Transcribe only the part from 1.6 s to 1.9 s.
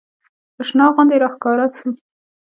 سو.